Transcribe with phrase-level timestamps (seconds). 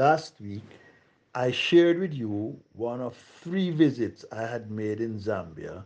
[0.00, 0.64] Last week,
[1.34, 5.84] I shared with you one of three visits I had made in Zambia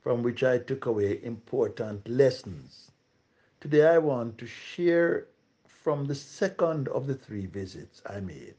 [0.00, 2.90] from which I took away important lessons.
[3.60, 5.28] Today, I want to share
[5.64, 8.56] from the second of the three visits I made.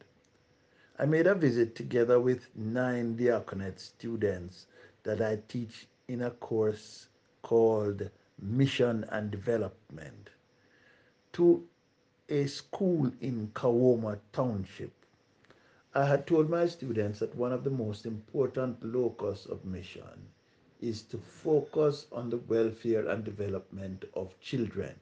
[0.98, 4.68] I made a visit together with nine diaconate students
[5.04, 7.10] that I teach in a course
[7.42, 10.30] called Mission and Development
[11.34, 11.68] to
[12.30, 14.92] a school in Kawama Township.
[15.94, 20.30] I had told my students that one of the most important locus of mission
[20.82, 24.96] is to focus on the welfare and development of children.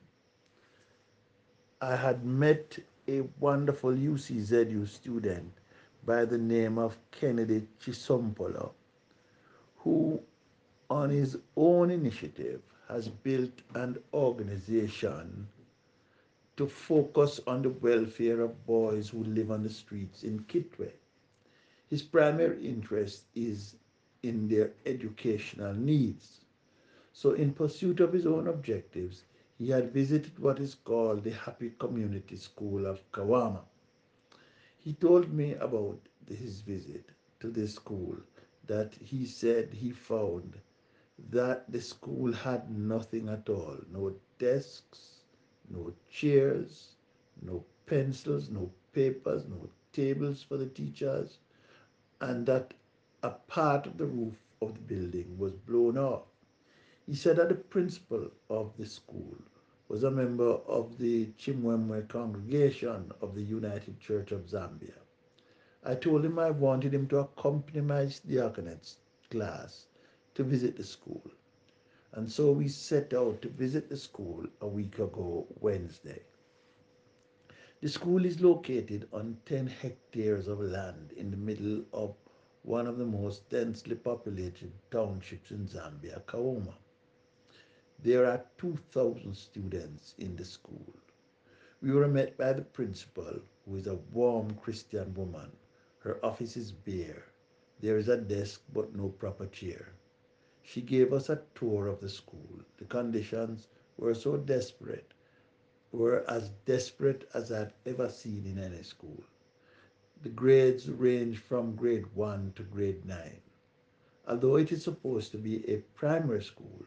[1.81, 5.53] I had met a wonderful UCZU student
[6.05, 8.71] by the name of Kennedy Chisompolo,
[9.77, 10.21] who,
[10.89, 15.47] on his own initiative, has built an organization
[16.57, 20.91] to focus on the welfare of boys who live on the streets in Kitwe.
[21.87, 23.75] His primary interest is
[24.21, 26.41] in their educational needs.
[27.11, 29.23] So, in pursuit of his own objectives,
[29.57, 33.63] he had visited what is called the Happy Community School of Kawama.
[34.77, 38.17] He told me about his visit to this school
[38.67, 40.59] that he said he found
[41.29, 45.10] that the school had nothing at all no desks,
[45.71, 46.95] no chairs,
[47.41, 51.39] no pencils, no papers, no tables for the teachers,
[52.19, 52.73] and that
[53.23, 56.23] a part of the roof of the building was blown off.
[57.05, 59.35] He said that the principal of the school
[59.87, 64.99] was a member of the Chimwemwe congregation of the United Church of Zambia.
[65.83, 68.95] I told him I wanted him to accompany my diaconate
[69.29, 69.87] class
[70.35, 71.23] to visit the school.
[72.13, 76.21] And so we set out to visit the school a week ago, Wednesday.
[77.81, 82.15] The school is located on 10 hectares of land in the middle of
[82.63, 86.75] one of the most densely populated townships in Zambia, Kawama.
[88.03, 90.93] There are 2,000 students in the school.
[91.81, 95.51] We were met by the principal, who is a warm Christian woman.
[95.99, 97.23] Her office is bare.
[97.79, 99.93] There is a desk but no proper chair.
[100.63, 102.61] She gave us a tour of the school.
[102.77, 103.67] The conditions
[103.97, 105.13] were so desperate,
[105.91, 109.23] were as desperate as I've ever seen in any school.
[110.23, 113.41] The grades range from grade 1 to grade 9.
[114.27, 116.85] Although it is supposed to be a primary school,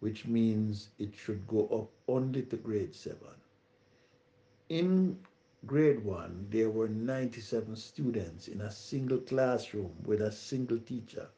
[0.00, 3.18] which means it should go up only to grade 7.
[4.68, 5.18] In
[5.66, 11.28] grade 1, there were 97 students in a single classroom with a single teacher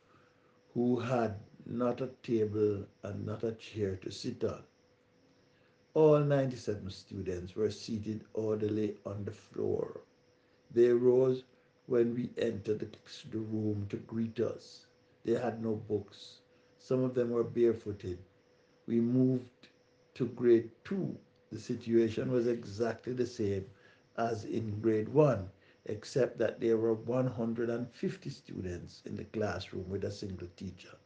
[0.75, 1.35] who had
[1.69, 4.63] not a table and not a chair to sit on.
[5.95, 10.01] All 97 students were seated orderly on the floor.
[10.71, 11.45] They rose
[11.87, 12.97] when we entered
[13.31, 14.87] the room to greet us.
[15.25, 16.41] They had no books.
[16.79, 18.19] Some of them were barefooted.
[18.87, 19.69] We moved
[20.15, 21.17] to grade two.
[21.51, 23.67] The situation was exactly the same
[24.17, 25.51] as in grade one,
[25.87, 30.97] except that there were 150 students in the classroom with a single teacher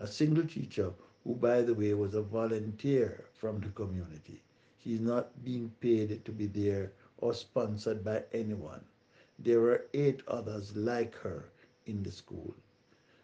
[0.00, 0.92] a single teacher
[1.24, 4.42] who, by the way, was a volunteer from the community.
[4.78, 8.84] She's not being paid to be there or sponsored by anyone.
[9.38, 11.44] There were eight others like her
[11.86, 12.54] in the school.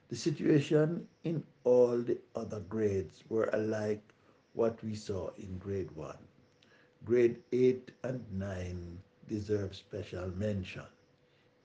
[0.08, 4.02] The situation in all the other grades were alike
[4.54, 6.18] what we saw in grade one.
[7.04, 10.82] Grade 8 and 9 deserve special mention.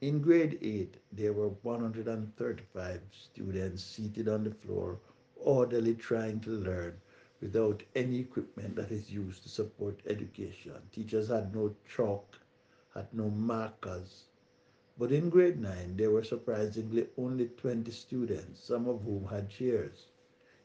[0.01, 4.97] In grade 8, there were 135 students seated on the floor,
[5.35, 6.99] orderly trying to learn
[7.39, 10.73] without any equipment that is used to support education.
[10.91, 12.39] Teachers had no chalk,
[12.95, 14.23] had no markers.
[14.97, 20.07] But in grade 9, there were surprisingly only 20 students, some of whom had chairs.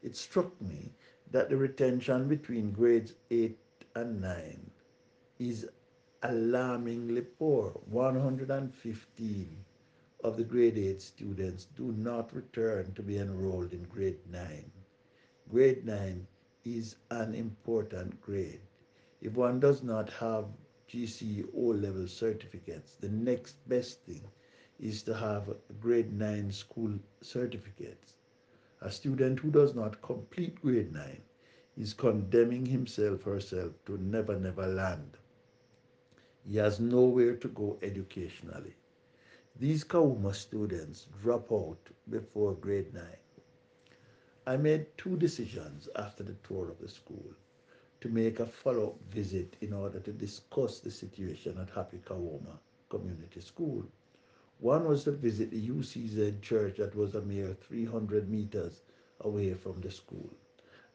[0.02, 0.94] It struck me
[1.30, 3.58] that the retention between grades 8
[3.96, 4.70] and 9
[5.38, 5.68] is
[6.22, 9.64] alarmingly poor 115
[10.24, 14.72] of the grade 8 students do not return to be enrolled in grade 9.
[15.50, 16.26] Grade 9
[16.64, 18.60] is an important grade.
[19.20, 20.46] If one does not have
[20.88, 24.22] GCE O level certificates, the next best thing
[24.80, 28.14] is to have grade 9 school certificates.
[28.80, 31.20] A student who does not complete grade 9
[31.76, 35.18] is condemning himself or herself to never, never land.
[36.48, 38.74] He has nowhere to go educationally.
[39.58, 43.02] These Kawama students drop out before grade 9.
[44.46, 47.34] I made two decisions after the tour of the school
[48.00, 52.58] to make a follow up visit in order to discuss the situation at Happy Kawama
[52.88, 53.84] Community School.
[54.60, 58.82] One was to visit the UCZ church that was a mere 300 meters
[59.20, 60.30] away from the school,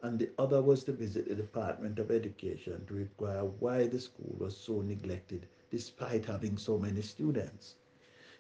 [0.04, 4.36] and the other was to visit the Department of Education to inquire why the school
[4.40, 7.76] was so neglected despite having so many students.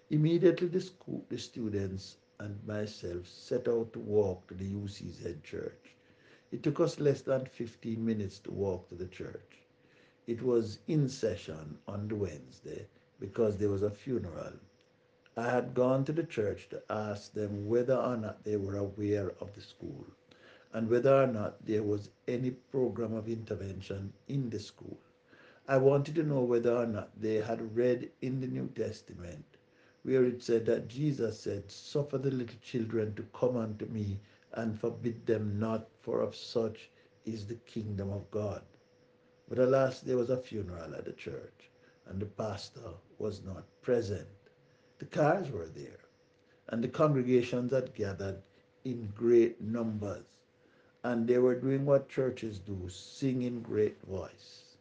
[0.10, 5.96] Immediately, the, school, the students and myself set out to walk to the UCZ church.
[6.52, 9.60] It took us less than 15 minutes to walk to the church.
[10.28, 12.88] It was in session on the Wednesday
[13.20, 14.54] because there was a funeral.
[15.38, 19.32] I had gone to the church to ask them whether or not they were aware
[19.40, 20.06] of the school
[20.74, 24.98] and whether or not there was any program of intervention in the school.
[25.68, 29.46] I wanted to know whether or not they had read in the New Testament
[30.04, 34.20] where it said that Jesus said, Suffer the little children to come unto me
[34.54, 36.90] and forbid them not, for of such
[37.26, 38.64] is the kingdom of God.
[39.48, 41.70] But alas, there was a funeral at the church,
[42.08, 44.28] and the pastor was not present.
[44.98, 46.00] The cars were there,
[46.70, 48.42] and the congregations had gathered
[48.84, 50.24] in great numbers,
[51.04, 54.76] and they were doing what churches do, singing great voice.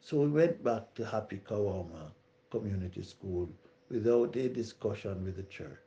[0.00, 2.12] So we went back to Happy Kawama
[2.50, 3.48] Community School
[3.88, 5.78] without a discussion with the church.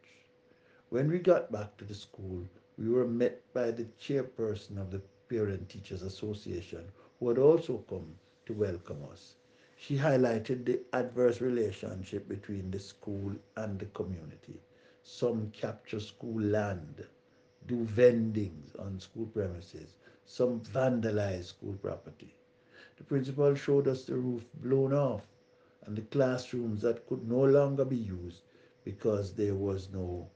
[0.89, 5.01] When we got back to the school, we were met by the chairperson of the
[5.29, 9.35] Parent Teachers Association, who had also come to welcome us.
[9.77, 14.59] She highlighted the adverse relationship between the school and the community.
[15.03, 17.05] Some capture school land,
[17.67, 19.95] do vendings on school premises,
[20.25, 22.35] some vandalized school property.
[22.97, 25.27] The principal showed us the roof blown off
[25.85, 28.41] and the classrooms that could no longer be used
[28.83, 30.29] because there was no,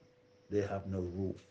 [0.50, 1.46] they have no roof.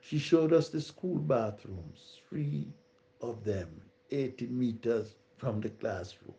[0.00, 2.72] She showed us the school bathrooms, three
[3.20, 6.34] of them, 80 meters from the classroom.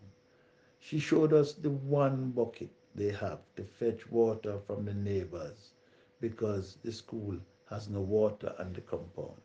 [0.79, 5.73] She showed us the one bucket they have to fetch water from the neighbors
[6.19, 9.41] because the school has no water on the compound.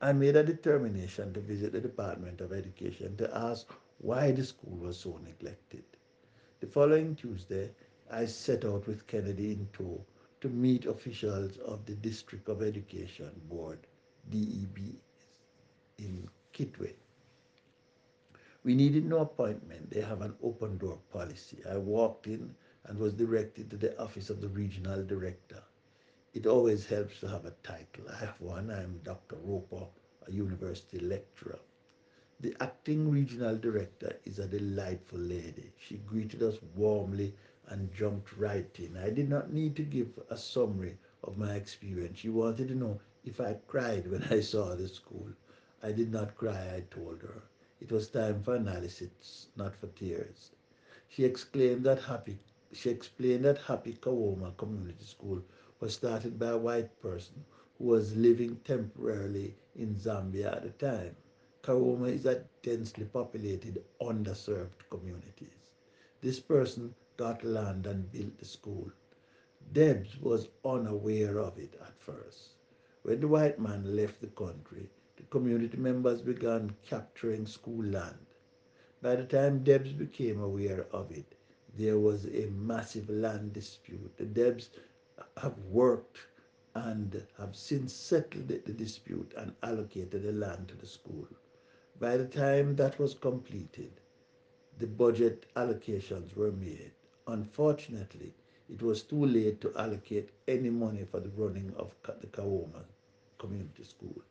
[0.00, 4.76] I made a determination to visit the Department of Education to ask why the school
[4.76, 5.84] was so neglected.
[6.60, 7.70] The following Tuesday,
[8.10, 10.04] I set out with Kennedy in tow
[10.40, 13.86] to meet officials of the District of Education Board,
[14.28, 15.00] DEB,
[15.98, 16.94] in Kitwe.
[18.64, 19.90] We needed no appointment.
[19.90, 21.62] They have an open door policy.
[21.68, 25.62] I walked in and was directed to the office of the regional director.
[26.34, 28.04] It always helps to have a title.
[28.10, 28.70] I have one.
[28.70, 29.36] I'm Dr.
[29.36, 29.86] Roper,
[30.26, 31.58] a university lecturer.
[32.40, 35.72] The acting regional director is a delightful lady.
[35.78, 37.34] She greeted us warmly
[37.68, 38.96] and jumped right in.
[38.96, 42.18] I did not need to give a summary of my experience.
[42.18, 45.28] She wanted to know if I cried when I saw the school.
[45.82, 47.42] I did not cry, I told her.
[47.80, 50.50] It was time for analysis, not for tears.
[51.08, 52.38] She exclaimed that happy
[52.72, 55.42] she explained that Happy Kawama Community School
[55.82, 57.44] was started by a white person
[57.76, 61.16] who was living temporarily in Zambia at the time.
[61.64, 65.70] Kawama is a densely populated, underserved communities.
[66.20, 68.92] This person got land and built the school.
[69.72, 72.50] Debs was unaware of it at first.
[73.02, 78.26] When the white man left the country, the community members began capturing school land.
[79.02, 81.34] By the time Debs became aware of it,
[81.76, 84.16] there was a massive land dispute.
[84.16, 84.70] The Debs
[85.36, 86.26] have worked
[86.74, 91.28] and have since settled the dispute and allocated the land to the school.
[91.98, 94.00] By the time that was completed,
[94.78, 96.92] the budget allocations were made.
[97.26, 98.34] Unfortunately,
[98.68, 102.84] it was too late to allocate any money for the running of the Kawama
[103.38, 104.22] Community School.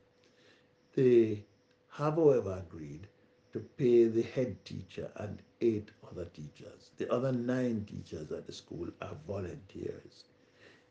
[0.93, 1.45] They
[1.89, 3.07] have, however, agreed
[3.53, 6.91] to pay the head teacher and eight other teachers.
[6.97, 10.25] The other nine teachers at the school are volunteers.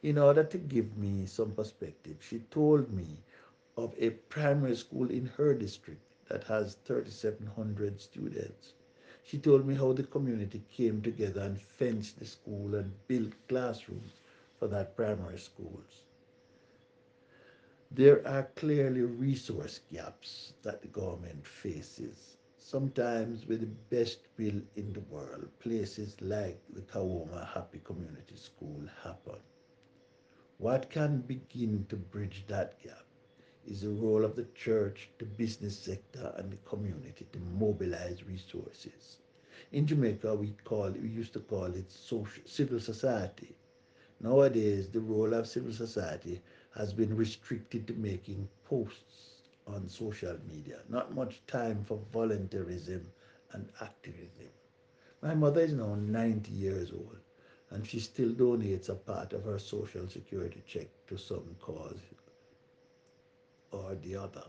[0.02, 3.23] In order to give me some perspective, she told me
[3.76, 8.75] of a primary school in her district that has 3,700 students.
[9.23, 14.21] She told me how the community came together and fenced the school and built classrooms
[14.59, 16.02] for that primary schools.
[17.90, 22.37] There are clearly resource gaps that the government faces.
[22.57, 28.83] Sometimes with the best will in the world, places like the Kawama Happy Community School
[29.02, 29.40] happen.
[30.61, 33.07] What can begin to bridge that gap
[33.67, 39.17] is the role of the church, the business sector, and the community to mobilize resources.
[39.73, 43.57] In Jamaica, we call we used to call it social, civil society.
[44.21, 46.43] Nowadays, the role of civil society
[46.75, 50.81] has been restricted to making posts on social media.
[50.90, 53.07] Not much time for volunteerism
[53.52, 54.50] and activism.
[55.23, 57.17] My mother is now 90 years old
[57.71, 62.00] and she still donates a part of her social security check to some cause
[63.73, 64.45] or the other.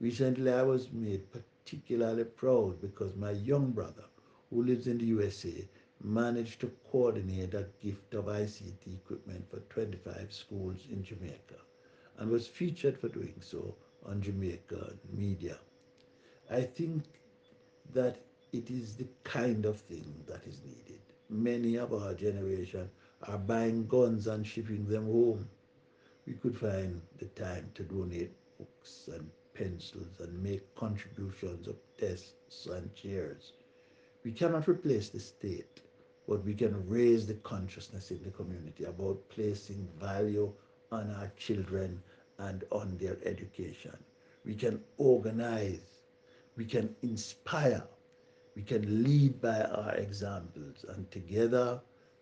[0.00, 4.04] Recently, I was made particularly proud because my young brother,
[4.50, 5.68] who lives in the USA,
[6.02, 11.60] managed to coordinate a gift of ICT equipment for 25 schools in Jamaica
[12.18, 15.58] and was featured for doing so on Jamaica media.
[16.50, 17.04] I think
[17.92, 18.18] that
[18.52, 21.07] it is the kind of thing that is needed.
[21.30, 22.90] Many of our generation
[23.22, 25.48] are buying guns and shipping them home.
[26.26, 32.66] We could find the time to donate books and pencils and make contributions of desks
[32.66, 33.52] and chairs.
[34.24, 35.80] We cannot replace the state,
[36.26, 40.52] but we can raise the consciousness in the community about placing value
[40.90, 42.02] on our children
[42.38, 43.96] and on their education.
[44.44, 46.00] We can organize,
[46.56, 47.82] we can inspire,
[48.56, 51.80] we can lead by our examples, and together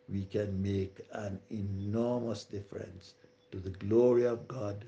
[0.09, 3.15] we can make an enormous difference
[3.51, 4.85] to the glory of God,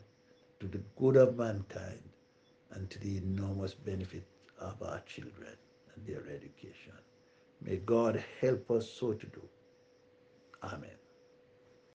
[0.61, 2.02] to the good of mankind,
[2.73, 4.25] and to the enormous benefit
[4.61, 5.57] of our children
[5.95, 6.92] and their education.
[7.62, 9.42] May God help us so to do.
[10.62, 11.07] Amen.